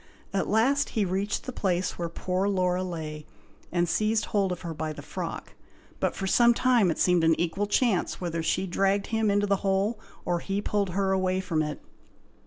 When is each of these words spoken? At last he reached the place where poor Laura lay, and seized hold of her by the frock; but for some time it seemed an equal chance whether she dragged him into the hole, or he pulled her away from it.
At 0.33 0.47
last 0.49 0.89
he 0.97 1.05
reached 1.05 1.43
the 1.43 1.51
place 1.51 1.95
where 1.99 2.09
poor 2.09 2.47
Laura 2.49 2.81
lay, 2.83 3.27
and 3.71 3.87
seized 3.87 4.25
hold 4.25 4.51
of 4.51 4.61
her 4.61 4.73
by 4.73 4.93
the 4.93 5.03
frock; 5.03 5.53
but 5.99 6.15
for 6.15 6.25
some 6.25 6.55
time 6.55 6.89
it 6.89 6.97
seemed 6.97 7.23
an 7.23 7.39
equal 7.39 7.67
chance 7.67 8.19
whether 8.19 8.41
she 8.41 8.65
dragged 8.65 9.05
him 9.13 9.29
into 9.29 9.45
the 9.45 9.57
hole, 9.57 9.99
or 10.25 10.39
he 10.39 10.59
pulled 10.59 10.89
her 10.97 11.11
away 11.11 11.39
from 11.39 11.61
it. 11.61 11.83